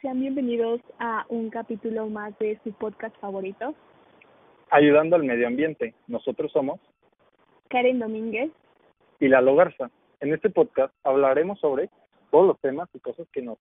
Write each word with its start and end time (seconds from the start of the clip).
sean 0.00 0.20
bienvenidos 0.20 0.80
a 0.98 1.24
un 1.28 1.50
capítulo 1.50 2.08
más 2.08 2.36
de 2.38 2.58
su 2.64 2.72
podcast 2.72 3.16
favorito. 3.20 3.74
Ayudando 4.70 5.16
al 5.16 5.24
medio 5.24 5.46
ambiente. 5.46 5.94
Nosotros 6.08 6.50
somos 6.52 6.80
Karen 7.68 7.98
Domínguez 7.98 8.50
y 9.20 9.28
Lalo 9.28 9.54
Garza. 9.54 9.90
En 10.20 10.32
este 10.32 10.50
podcast 10.50 10.92
hablaremos 11.04 11.60
sobre 11.60 11.90
todos 12.30 12.46
los 12.46 12.60
temas 12.60 12.88
y 12.94 12.98
cosas 13.00 13.26
que 13.32 13.42
nos 13.42 13.58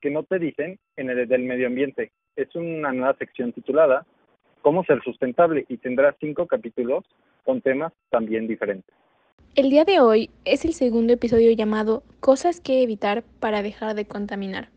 que 0.00 0.10
no 0.10 0.22
te 0.22 0.38
dicen 0.38 0.78
en 0.96 1.10
el 1.10 1.28
del 1.28 1.42
medio 1.42 1.66
ambiente. 1.66 2.10
Es 2.36 2.54
una 2.56 2.92
nueva 2.92 3.14
sección 3.18 3.52
titulada 3.52 4.06
Cómo 4.62 4.84
ser 4.84 5.02
sustentable 5.02 5.64
y 5.68 5.76
tendrá 5.76 6.16
cinco 6.20 6.46
capítulos 6.46 7.04
con 7.44 7.60
temas 7.60 7.92
también 8.10 8.46
diferentes. 8.46 8.94
El 9.54 9.68
día 9.68 9.84
de 9.84 10.00
hoy 10.00 10.30
es 10.44 10.64
el 10.64 10.72
segundo 10.72 11.12
episodio 11.12 11.52
llamado 11.52 12.02
Cosas 12.20 12.60
que 12.60 12.82
evitar 12.82 13.22
para 13.40 13.62
dejar 13.62 13.94
de 13.94 14.06
contaminar. 14.06 14.68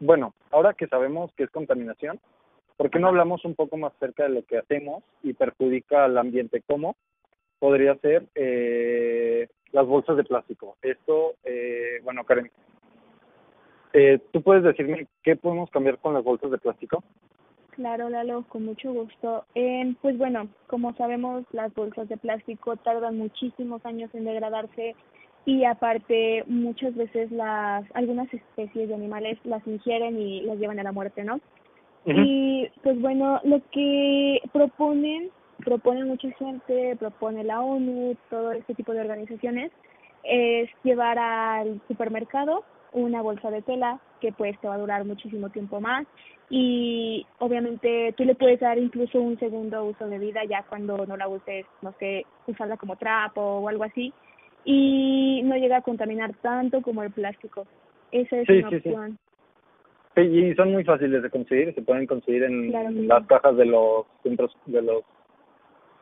Bueno, 0.00 0.32
ahora 0.50 0.72
que 0.72 0.86
sabemos 0.86 1.30
qué 1.36 1.44
es 1.44 1.50
contaminación, 1.50 2.18
¿por 2.78 2.90
qué 2.90 2.98
no 2.98 3.08
hablamos 3.08 3.44
un 3.44 3.54
poco 3.54 3.76
más 3.76 3.92
cerca 4.00 4.22
de 4.24 4.30
lo 4.30 4.44
que 4.44 4.56
hacemos 4.56 5.04
y 5.22 5.34
perjudica 5.34 6.06
al 6.06 6.16
ambiente? 6.16 6.62
¿Cómo? 6.66 6.96
Podría 7.58 7.94
ser 7.96 8.24
eh, 8.34 9.48
las 9.72 9.86
bolsas 9.86 10.16
de 10.16 10.24
plástico. 10.24 10.78
Esto, 10.80 11.34
eh, 11.44 12.00
bueno, 12.02 12.24
Karen, 12.24 12.50
eh, 13.92 14.20
¿tú 14.32 14.42
puedes 14.42 14.64
decirme 14.64 15.06
qué 15.22 15.36
podemos 15.36 15.70
cambiar 15.70 15.98
con 15.98 16.14
las 16.14 16.24
bolsas 16.24 16.50
de 16.50 16.58
plástico? 16.58 17.04
Claro, 17.72 18.08
Lalo, 18.08 18.44
con 18.48 18.64
mucho 18.64 18.92
gusto. 18.92 19.44
Eh, 19.54 19.94
pues 20.00 20.16
bueno, 20.16 20.48
como 20.66 20.94
sabemos, 20.94 21.44
las 21.52 21.74
bolsas 21.74 22.08
de 22.08 22.16
plástico 22.16 22.76
tardan 22.76 23.18
muchísimos 23.18 23.84
años 23.84 24.10
en 24.14 24.24
degradarse 24.24 24.94
y 25.50 25.64
aparte 25.64 26.44
muchas 26.46 26.94
veces 26.94 27.28
las 27.32 27.84
algunas 27.94 28.32
especies 28.32 28.88
de 28.88 28.94
animales 28.94 29.36
las 29.42 29.66
ingieren 29.66 30.16
y 30.16 30.42
las 30.42 30.60
llevan 30.60 30.78
a 30.78 30.84
la 30.84 30.92
muerte, 30.92 31.24
¿no? 31.24 31.40
Y 32.06 32.68
pues 32.84 33.00
bueno, 33.00 33.40
lo 33.42 33.60
que 33.72 34.40
proponen 34.52 35.30
propone 35.64 36.04
mucha 36.04 36.30
gente, 36.38 36.94
propone 36.96 37.42
la 37.42 37.62
ONU, 37.62 38.16
todo 38.30 38.52
este 38.52 38.74
tipo 38.74 38.92
de 38.92 39.00
organizaciones, 39.00 39.72
es 40.22 40.70
llevar 40.84 41.18
al 41.18 41.80
supermercado 41.88 42.62
una 42.92 43.20
bolsa 43.20 43.50
de 43.50 43.62
tela 43.62 43.98
que 44.20 44.30
pues 44.30 44.56
te 44.60 44.68
va 44.68 44.74
a 44.74 44.78
durar 44.78 45.04
muchísimo 45.04 45.50
tiempo 45.50 45.80
más 45.80 46.06
y 46.48 47.26
obviamente 47.40 48.14
tú 48.16 48.24
le 48.24 48.36
puedes 48.36 48.60
dar 48.60 48.78
incluso 48.78 49.20
un 49.20 49.36
segundo 49.40 49.84
uso 49.84 50.06
de 50.06 50.18
vida 50.18 50.42
ya 50.48 50.62
cuando 50.62 51.06
no 51.06 51.16
la 51.16 51.26
uses, 51.26 51.66
no 51.82 51.92
sé, 51.98 52.24
usarla 52.46 52.76
como 52.76 52.94
trapo 52.96 53.40
o 53.40 53.68
algo 53.68 53.82
así 53.82 54.12
y 54.64 55.42
no 55.44 55.56
llega 55.56 55.78
a 55.78 55.82
contaminar 55.82 56.34
tanto 56.42 56.82
como 56.82 57.02
el 57.02 57.10
plástico. 57.10 57.66
Esa 58.12 58.38
es 58.38 58.48
una 58.48 58.68
opción. 58.68 59.18
Sí. 60.16 60.22
y 60.22 60.54
son 60.54 60.72
muy 60.72 60.84
fáciles 60.84 61.22
de 61.22 61.30
conseguir, 61.30 61.74
se 61.74 61.82
pueden 61.82 62.06
conseguir 62.06 62.42
en 62.42 63.08
las 63.08 63.26
cajas 63.26 63.56
de 63.56 63.64
los 63.64 64.06
centros 64.22 64.56
de 64.66 64.82
los 64.82 65.02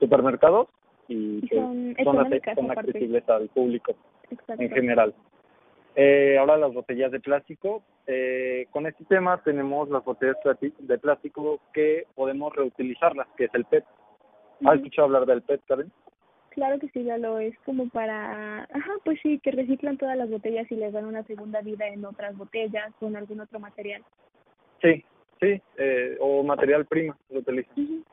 supermercados 0.01 0.69
y, 1.09 1.47
son, 1.53 1.95
son, 2.03 2.71
accesibles 2.71 3.29
al 3.29 3.49
público 3.49 3.95
en 4.49 4.71
general. 4.71 5.15
Eh, 5.97 6.37
ahora 6.39 6.57
las 6.57 6.73
botellas 6.73 7.11
de 7.11 7.21
plástico. 7.21 7.83
Eh, 8.07 8.67
con 8.71 8.87
este 8.87 9.05
tema 9.05 9.43
tenemos 9.43 9.89
las 9.91 10.05
botellas 10.05 10.37
de 10.79 10.99
plástico 10.99 11.61
que 11.75 12.07
podemos 12.15 12.55
reutilizarlas, 12.55 13.27
que 13.37 13.45
es 13.45 13.55
el 13.55 13.65
PET. 13.65 13.85
¿Has 14.65 14.77
escuchado 14.77 15.07
hablar 15.07 15.27
del 15.27 15.43
PET, 15.43 15.61
Karen? 15.67 15.91
Claro 16.59 16.81
que 16.81 16.89
sí, 16.89 17.05
ya 17.05 17.19
lo 17.19 17.39
es 17.39 17.57
como 17.65 17.89
para, 17.89 18.65
ajá, 18.65 18.93
pues 19.05 19.21
sí, 19.23 19.39
que 19.39 19.53
reciclan 19.53 19.97
todas 19.97 20.19
las 20.19 20.29
botellas 20.29 20.67
y 20.73 20.75
les 20.75 20.93
dan 20.93 21.05
una 21.05 21.23
segunda 21.23 21.61
vida 21.61 21.87
en 21.87 22.05
otras 22.05 22.37
botellas 22.37 22.93
o 22.99 23.07
en 23.07 23.15
algún 23.15 23.39
otro 23.39 23.61
material. 23.61 24.03
Sí, 24.83 25.05
sí, 25.41 25.63
eh, 25.77 26.17
o 26.19 26.43
material 26.43 26.85
prima 26.85 27.17
lo 27.31 27.39
utilizan. 27.39 28.05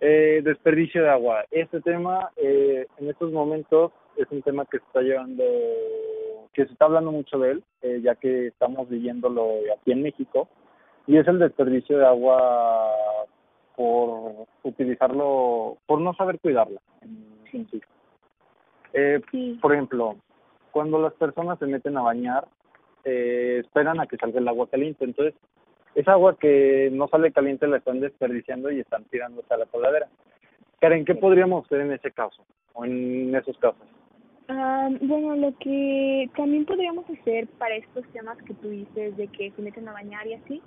Eh, 0.00 0.40
desperdicio 0.42 1.02
de 1.02 1.10
agua. 1.10 1.44
Este 1.50 1.82
tema 1.82 2.30
eh, 2.36 2.86
en 2.96 3.10
estos 3.10 3.30
momentos 3.30 3.92
es 4.16 4.26
un 4.30 4.40
tema 4.40 4.64
que 4.64 4.78
se 4.78 4.84
está 4.86 5.02
llevando, 5.02 5.44
que 6.54 6.64
se 6.64 6.72
está 6.72 6.86
hablando 6.86 7.12
mucho 7.12 7.38
de 7.38 7.50
él, 7.50 7.64
eh, 7.82 8.00
ya 8.02 8.14
que 8.14 8.46
estamos 8.46 8.88
viviéndolo 8.88 9.56
aquí 9.76 9.92
en 9.92 10.04
México, 10.04 10.48
y 11.06 11.18
es 11.18 11.28
el 11.28 11.38
desperdicio 11.38 11.98
de 11.98 12.06
agua 12.06 12.94
por 13.76 14.46
utilizarlo, 14.62 15.76
por 15.84 16.00
no 16.00 16.14
saber 16.14 16.40
cuidarla. 16.40 16.80
Sí. 17.52 17.80
Eh, 18.94 19.20
Por 19.60 19.72
ejemplo, 19.72 20.16
cuando 20.70 21.00
las 21.00 21.12
personas 21.14 21.58
se 21.58 21.66
meten 21.66 21.96
a 21.96 22.02
bañar, 22.02 22.48
eh, 23.04 23.58
esperan 23.60 24.00
a 24.00 24.06
que 24.06 24.16
salga 24.16 24.40
el 24.40 24.48
agua 24.48 24.68
caliente, 24.68 25.04
entonces 25.04 25.34
esa 25.94 26.12
agua 26.12 26.36
que 26.38 26.88
no 26.92 27.08
sale 27.08 27.32
caliente 27.32 27.66
la 27.66 27.76
están 27.76 28.00
desperdiciando 28.00 28.70
y 28.70 28.80
están 28.80 29.04
tirándose 29.04 29.52
a 29.52 29.58
la 29.58 29.66
coladera. 29.66 30.08
Karen, 30.80 31.04
¿qué 31.04 31.14
podríamos 31.14 31.66
hacer 31.66 31.82
en 31.82 31.92
ese 31.92 32.10
caso 32.10 32.42
o 32.72 32.84
en 32.84 33.34
esos 33.34 33.56
casos? 33.58 33.86
Ah, 34.48 34.88
bueno, 35.00 35.36
lo 35.36 35.56
que 35.58 36.28
también 36.36 36.64
podríamos 36.64 37.08
hacer 37.08 37.46
para 37.58 37.76
estos 37.76 38.04
temas 38.12 38.36
que 38.42 38.54
tú 38.54 38.68
dices 38.68 39.16
de 39.16 39.28
que 39.28 39.52
se 39.52 39.62
meten 39.62 39.88
a 39.88 39.92
bañar 39.92 40.26
y 40.26 40.34
así, 40.34 40.62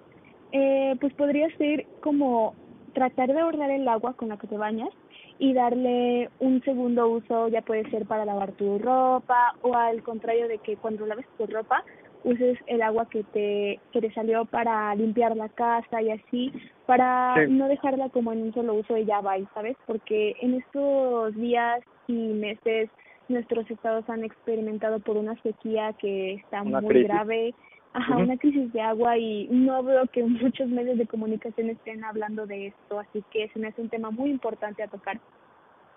eh, 0.51 0.95
pues 1.01 1.13
podría 1.15 1.49
ser 1.57 1.85
como 2.01 2.55
tratar 2.93 3.33
de 3.33 3.39
ahorrar 3.39 3.71
el 3.71 3.87
agua 3.87 4.13
con 4.13 4.29
la 4.29 4.37
que 4.37 4.47
te 4.47 4.57
bañas 4.57 4.89
y 5.37 5.53
darle 5.53 6.29
un 6.39 6.63
segundo 6.63 7.07
uso, 7.09 7.47
ya 7.49 7.61
puede 7.61 7.89
ser 7.89 8.05
para 8.05 8.25
lavar 8.25 8.53
tu 8.53 8.77
ropa 8.79 9.55
o 9.61 9.75
al 9.75 10.01
contrario 10.03 10.47
de 10.47 10.59
que 10.59 10.77
cuando 10.77 11.05
laves 11.05 11.25
tu 11.37 11.45
ropa 11.45 11.83
uses 12.23 12.57
el 12.67 12.81
agua 12.81 13.07
que 13.09 13.23
te, 13.23 13.79
que 13.91 14.01
te 14.01 14.13
salió 14.13 14.45
para 14.45 14.93
limpiar 14.95 15.35
la 15.35 15.49
casa 15.49 16.01
y 16.01 16.09
así, 16.09 16.51
para 16.85 17.45
no 17.47 17.67
dejarla 17.67 18.09
como 18.09 18.33
en 18.33 18.41
un 18.41 18.53
solo 18.53 18.73
uso 18.73 18.97
y 18.97 19.05
ya 19.05 19.21
va, 19.21 19.35
¿sabes? 19.53 19.77
Porque 19.85 20.35
en 20.41 20.55
estos 20.55 21.35
días 21.35 21.81
y 22.07 22.13
meses 22.13 22.89
nuestros 23.27 23.69
estados 23.69 24.09
han 24.09 24.23
experimentado 24.23 24.99
por 24.99 25.17
una 25.17 25.39
sequía 25.41 25.93
que 25.93 26.33
está 26.33 26.63
muy 26.63 27.03
grave, 27.03 27.53
ajá, 27.95 28.17
una 28.17 28.37
crisis 28.37 28.71
de 28.73 28.81
agua 28.81 29.17
y 29.17 29.47
no 29.49 29.81
veo 29.81 30.05
que 30.07 30.21
muchos 30.21 30.67
medios 30.67 30.97
de 30.97 31.07
comunicación 31.07 31.69
estén 31.69 32.03
hablando 32.03 32.45
de 32.45 32.67
esto, 32.67 32.99
así 32.99 33.23
que 33.31 33.47
se 33.49 33.59
me 33.59 33.67
hace 33.67 33.81
un 33.81 33.89
tema 33.89 34.11
muy 34.11 34.29
importante 34.29 34.83
a 34.83 34.87
tocar. 34.87 35.19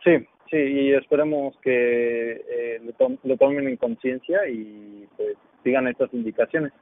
Sí, 0.04 0.16
sí, 0.48 0.56
y 0.56 0.92
esperemos 0.94 1.56
que 1.60 2.32
eh, 2.48 2.80
lo, 2.98 3.18
lo 3.24 3.36
tomen 3.36 3.66
en 3.66 3.76
conciencia 3.76 4.48
y 4.48 5.08
pues 5.16 5.36
sigan 5.64 5.88
estas 5.88 6.14
indicaciones. 6.14 6.72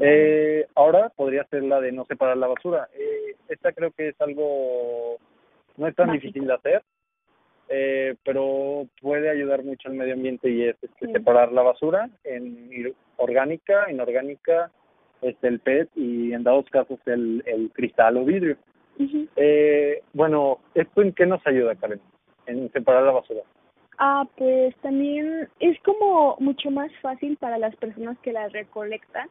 Eh, 0.00 0.66
ahora 0.74 1.10
podría 1.10 1.44
ser 1.44 1.62
la 1.62 1.80
de 1.80 1.92
no 1.92 2.04
separar 2.06 2.36
la 2.36 2.48
basura. 2.48 2.88
Eh, 2.98 3.36
esta 3.48 3.72
creo 3.72 3.92
que 3.92 4.08
es 4.08 4.20
algo, 4.20 5.18
no 5.76 5.86
es 5.86 5.94
tan 5.94 6.10
difícil 6.10 6.46
de 6.46 6.54
hacer, 6.54 6.82
eh, 7.74 8.16
pero 8.22 8.86
puede 9.00 9.30
ayudar 9.30 9.64
mucho 9.64 9.88
al 9.88 9.94
medio 9.94 10.12
ambiente 10.12 10.50
y 10.50 10.64
es 10.64 10.76
este, 10.82 11.10
separar 11.10 11.52
la 11.52 11.62
basura 11.62 12.10
en 12.22 12.94
orgánica, 13.16 13.90
inorgánica, 13.90 14.70
este, 15.22 15.48
el 15.48 15.60
PET 15.60 15.88
y 15.96 16.34
en 16.34 16.42
dados 16.42 16.66
casos 16.70 16.98
el, 17.06 17.42
el 17.46 17.70
cristal 17.72 18.18
o 18.18 18.26
vidrio. 18.26 18.58
eh, 19.36 20.02
bueno, 20.12 20.58
¿esto 20.74 21.00
en 21.00 21.12
qué 21.12 21.24
nos 21.24 21.46
ayuda, 21.46 21.74
Karen? 21.76 22.00
En 22.44 22.70
separar 22.72 23.04
la 23.04 23.12
basura. 23.12 23.40
Ah, 23.98 24.26
pues 24.36 24.76
también 24.82 25.48
es 25.60 25.80
como 25.80 26.36
mucho 26.40 26.70
más 26.70 26.90
fácil 27.00 27.38
para 27.38 27.56
las 27.56 27.74
personas 27.76 28.18
que 28.18 28.32
la 28.32 28.48
recolectan 28.48 29.28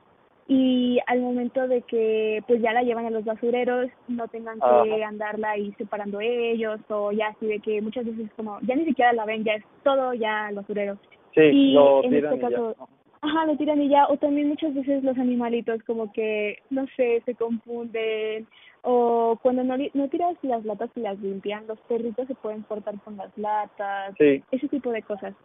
y 0.53 0.99
al 1.07 1.21
momento 1.21 1.65
de 1.69 1.81
que 1.83 2.43
pues 2.45 2.61
ya 2.61 2.73
la 2.73 2.83
llevan 2.83 3.05
a 3.05 3.09
los 3.09 3.23
basureros 3.23 3.89
no 4.09 4.27
tengan 4.27 4.59
que 4.59 5.01
andarla 5.01 5.51
ahí 5.51 5.73
separando 5.77 6.19
ellos 6.19 6.81
o 6.89 7.13
ya 7.13 7.27
así 7.27 7.47
de 7.47 7.59
que 7.59 7.81
muchas 7.81 8.05
veces 8.05 8.29
como 8.35 8.59
ya 8.63 8.75
ni 8.75 8.83
siquiera 8.83 9.13
la 9.13 9.23
ven 9.23 9.45
ya 9.45 9.53
es 9.53 9.63
todo 9.81 10.13
ya 10.13 10.47
al 10.47 10.55
basurero 10.55 10.97
sí 11.33 11.41
y 11.41 11.71
lo 11.71 12.03
en 12.03 12.15
este 12.15 12.37
caso 12.37 12.75
ajá 13.21 13.45
lo 13.45 13.55
tiran 13.55 13.81
y 13.81 13.87
ya 13.87 14.07
o 14.09 14.17
también 14.17 14.49
muchas 14.49 14.73
veces 14.73 15.05
los 15.05 15.17
animalitos 15.17 15.81
como 15.83 16.11
que 16.11 16.57
no 16.69 16.85
sé 16.97 17.21
se 17.25 17.33
confunden 17.33 18.45
o 18.81 19.39
cuando 19.41 19.63
no, 19.63 19.77
no 19.93 20.09
tiras 20.09 20.35
las 20.41 20.65
latas 20.65 20.89
y 20.95 20.99
las 20.99 21.17
limpian, 21.19 21.67
los 21.67 21.79
perritos 21.81 22.27
se 22.27 22.35
pueden 22.35 22.63
cortar 22.63 22.95
con 23.05 23.15
las 23.15 23.31
latas, 23.37 24.15
sí. 24.17 24.43
ese 24.51 24.67
tipo 24.69 24.89
de 24.89 25.03
cosas. 25.03 25.35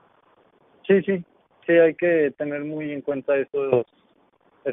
Sí, 0.87 1.02
sí, 1.02 1.23
sí, 1.67 1.73
hay 1.73 1.94
que 1.94 2.32
tener 2.38 2.64
muy 2.64 2.93
en 2.93 3.02
cuenta 3.02 3.37
eso, 3.37 3.85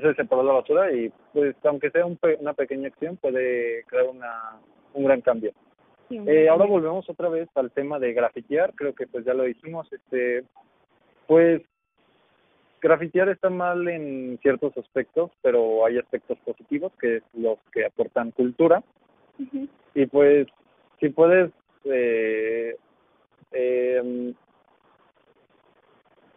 de 0.02 0.16
separar 0.16 0.46
la 0.46 0.54
basura 0.54 0.92
y 0.92 1.12
pues 1.34 1.56
aunque 1.64 1.92
sea 1.92 2.06
un 2.06 2.18
una 2.40 2.54
pequeña 2.54 2.88
acción 2.88 3.18
puede 3.18 3.84
crear 3.86 4.08
una, 4.08 4.60
un 4.94 5.06
gran 5.06 5.22
cambio. 5.22 5.52
eh, 6.10 6.50
ahora 6.50 6.66
volvemos 6.66 7.10
otra 7.10 7.30
vez 7.30 7.50
al 7.56 7.72
tema 7.72 8.00
de 8.00 8.14
grafitear, 8.14 8.74
creo 8.76 8.94
que 8.94 9.08
pues 9.08 9.26
ya 9.26 9.34
lo 9.34 9.48
hicimos, 9.48 9.92
este, 9.92 10.44
pues 11.28 11.62
grafitear 12.84 13.30
está 13.30 13.50
mal 13.50 13.88
en 13.88 14.38
ciertos 14.42 14.78
aspectos, 14.78 15.32
pero 15.42 15.86
hay 15.86 15.98
aspectos 15.98 16.38
positivos 16.40 16.92
que 17.00 17.18
es 17.18 17.24
los 17.34 17.58
que 17.72 17.86
aportan 17.86 18.32
cultura. 18.32 18.84
Y 19.96 20.06
pues, 20.06 20.48
si 21.00 21.10
puedes, 21.10 21.52
eh, 21.86 22.76
eh, 23.54 24.34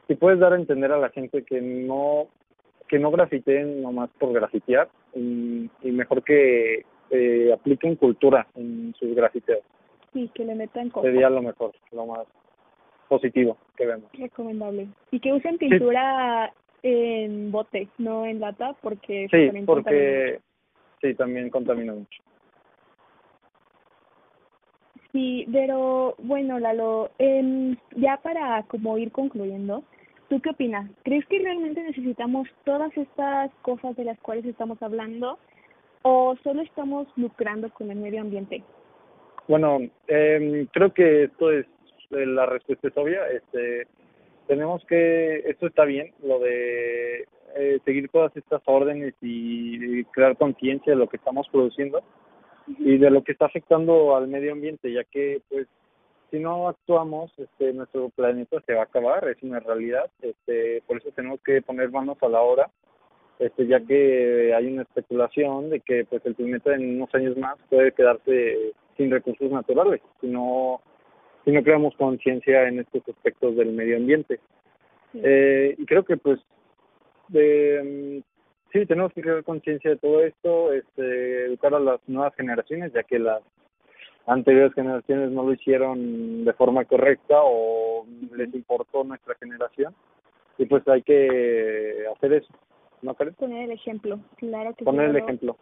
si 0.06 0.14
puedes 0.14 0.38
dar 0.38 0.52
a 0.52 0.56
entender 0.56 0.93
a 0.93 0.99
la 0.99 1.11
gente 1.11 1.43
que 1.43 1.61
no 1.61 2.29
que 2.88 2.99
no 2.99 3.11
grafiteen 3.11 3.83
nomás 3.83 4.11
por 4.19 4.33
grafitear 4.33 4.88
y, 5.15 5.69
mejor 5.83 6.23
que 6.23 6.85
eh, 7.11 7.53
apliquen 7.53 7.97
cultura 7.97 8.47
en 8.55 8.94
sus 8.99 9.15
grafiteos. 9.15 9.62
Sí, 10.12 10.31
que 10.35 10.44
le 10.44 10.55
metan 10.55 10.91
cosas. 10.91 11.11
Sería 11.11 11.31
lo 11.31 11.43
mejor, 11.43 11.73
lo 11.93 12.06
más 12.06 12.27
positivo 13.09 13.56
que 13.77 13.87
vemos. 13.87 14.11
Recomendable. 14.12 14.88
Y 15.11 15.21
que 15.21 15.33
usen 15.33 15.59
pintura 15.59 16.53
en 16.83 17.50
bote, 17.50 17.88
no 17.99 18.27
en 18.27 18.41
lata, 18.41 18.75
porque 18.81 19.29
sí, 19.31 19.50
porque 19.65 20.41
sí, 21.00 21.15
también 21.15 21.50
contamina 21.50 21.94
mucho. 21.94 22.23
Sí, 25.12 25.47
pero 25.50 26.15
bueno, 26.19 26.59
Lalo, 26.59 27.11
eh, 27.19 27.75
ya 27.97 28.19
para 28.19 28.62
como 28.65 28.99
ir 28.99 29.11
concluyendo, 29.12 29.83
¿tú 30.28 30.40
qué 30.40 30.50
opinas? 30.50 30.90
¿Crees 31.05 31.26
que 31.26 31.38
realmente 31.38 31.82
necesitamos 31.82 32.49
todas 32.64 32.96
estas 32.96 33.50
cosas 33.62 33.96
de 33.96 34.05
las 34.05 34.19
cuales 34.20 34.44
estamos 34.44 34.82
hablando 34.82 35.38
o 36.02 36.37
solo 36.43 36.62
estamos 36.62 37.06
lucrando 37.17 37.70
con 37.70 37.90
el 37.90 37.99
medio 37.99 38.20
ambiente? 38.20 38.62
Bueno, 39.49 39.78
eh, 40.08 40.67
creo 40.73 40.93
que 40.93 41.25
esto 41.25 41.52
es 41.52 41.67
eh, 42.11 42.26
la 42.26 42.46
respuesta 42.46 42.88
es 42.88 42.96
obvia. 42.96 43.28
Este, 43.28 43.87
tenemos 44.46 44.84
que, 44.87 45.38
esto 45.46 45.67
está 45.67 45.84
bien, 45.84 46.12
lo 46.23 46.38
de 46.38 47.26
eh, 47.56 47.78
seguir 47.84 48.08
todas 48.08 48.37
estas 48.37 48.62
órdenes 48.67 49.14
y, 49.20 50.05
crear 50.06 50.37
conciencia 50.37 50.93
de 50.93 50.99
lo 50.99 51.08
que 51.08 51.17
estamos 51.17 51.49
produciendo 51.49 52.02
y 52.78 52.99
de 52.99 53.11
lo 53.11 53.23
que 53.23 53.32
está 53.32 53.46
afectando 53.46 54.17
al 54.17 54.28
medio 54.28 54.52
ambiente, 54.52 54.93
ya 54.93 55.05
que 55.05 55.40
pues 55.49 55.67
si 56.37 56.43
no 56.43 56.69
actuamos, 56.69 57.33
este, 57.38 57.73
nuestro 57.73 58.11
planeta 58.11 58.61
se 58.67 58.75
va 58.75 58.81
a 58.81 58.85
acabar, 58.85 59.27
es 59.27 59.43
una 59.43 59.59
realidad, 59.59 60.11
este, 60.21 60.83
por 60.87 60.99
eso 60.99 61.11
tenemos 61.12 61.41
que 61.41 61.62
poner 61.62 61.91
manos 61.91 62.19
a 62.21 62.29
la 62.29 62.43
obra, 62.43 62.71
este, 63.38 63.67
ya 63.67 63.81
que 63.81 64.53
hay 64.55 64.67
una 64.67 64.83
especulación 64.83 65.71
de 65.71 65.81
que 65.81 66.05
pues 66.05 66.21
el 66.27 66.35
planeta 66.35 66.75
en 66.75 66.97
unos 66.97 67.15
años 67.15 67.38
más 67.38 67.56
puede 67.71 67.93
quedarse 67.93 68.75
sin 68.99 69.11
recursos 69.11 69.50
naturales, 69.50 70.03
si 70.21 70.27
no 70.27 70.83
si 71.47 71.53
no 71.53 71.62
creamos 71.62 71.94
conciencia 71.97 72.69
en 72.69 72.81
estos 72.81 73.09
aspectos 73.09 73.56
del 73.56 73.73
medio 73.73 73.97
ambiente. 73.97 74.38
Eh, 75.15 75.75
y 75.79 75.87
creo 75.87 76.05
que 76.05 76.19
pues 76.19 76.38
de, 77.29 78.21
mm, 78.23 78.73
sí, 78.75 78.85
tenemos 78.85 79.11
que 79.15 79.23
crear 79.23 79.43
conciencia 79.43 79.93
de 79.93 79.97
todo 79.97 80.23
esto, 80.23 80.73
este, 80.75 81.47
educar 81.47 81.73
a 81.75 81.81
las 81.81 82.00
nuevas 82.06 82.35
generaciones, 82.35 82.93
ya 82.93 83.05
que 83.05 83.19
las 83.19 83.43
anteriores 84.26 84.75
generaciones 84.75 85.31
no 85.31 85.44
lo 85.44 85.52
hicieron 85.52 86.44
de 86.44 86.52
forma 86.55 86.84
correcta 86.84 87.37
o 87.43 88.06
les 88.34 88.52
importó 88.55 89.05
nuestra 89.05 89.34
generación. 89.37 89.94
Y 90.58 90.67
pues 90.67 90.87
hay 90.88 91.02
que 91.02 92.06
hacer 92.14 92.32
eso, 92.32 92.52
¿no 93.02 93.14
crees? 93.14 93.34
Poner 93.37 93.64
el 93.64 93.73
ejemplo, 93.73 94.19
claro 94.37 94.75
que 94.75 94.84
Poner 94.84 95.11
el 95.11 95.17
ejemplo, 95.17 95.56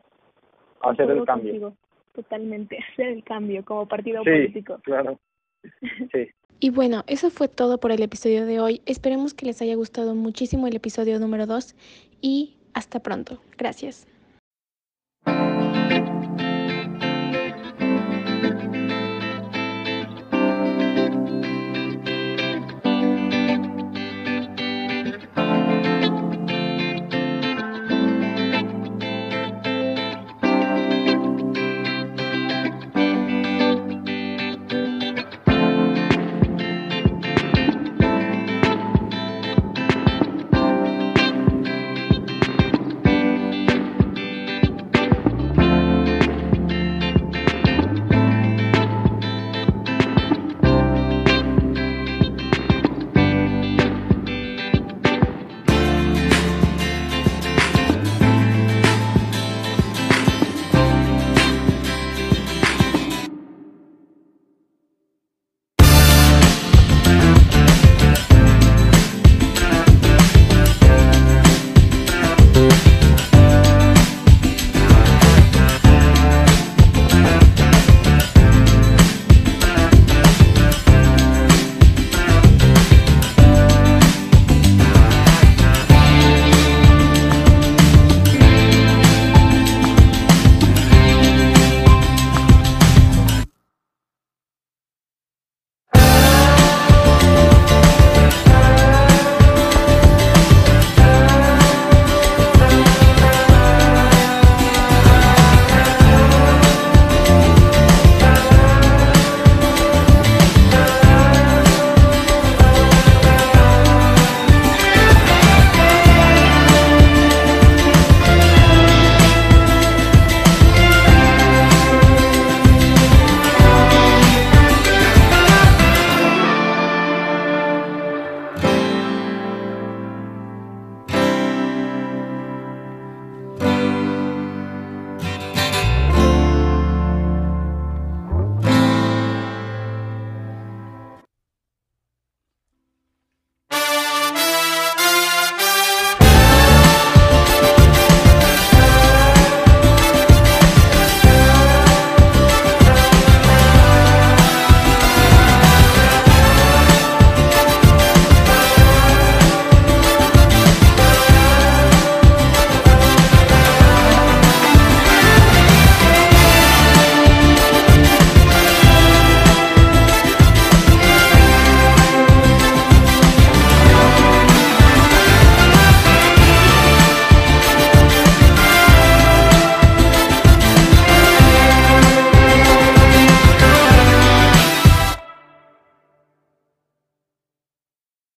hacer 0.81 1.11
el 1.11 1.25
cambio. 1.25 1.75
totalmente, 2.14 2.78
hacer 2.93 3.08
el 3.08 3.25
cambio 3.25 3.64
como 3.64 3.87
partido 3.87 4.22
político. 4.22 4.78
claro. 4.82 5.19
Sí. 6.12 6.28
Y 6.61 6.70
bueno, 6.70 7.02
eso 7.06 7.31
fue 7.31 7.49
todo 7.49 7.78
por 7.78 7.90
el 7.90 8.02
episodio 8.02 8.46
de 8.46 8.61
hoy. 8.61 8.81
Esperemos 8.87 9.34
que 9.34 9.46
les 9.46 9.61
haya 9.61 9.75
gustado 9.75 10.14
muchísimo 10.14 10.66
el 10.66 10.76
episodio 10.76 11.19
número 11.19 11.46
2 11.46 11.75
y 12.20 12.56
hasta 12.75 13.00
pronto. 13.00 13.40
Gracias. 13.58 14.06